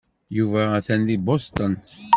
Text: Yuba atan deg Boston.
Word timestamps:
Yuba 0.37 0.61
atan 0.77 1.01
deg 1.07 1.21
Boston. 1.27 1.71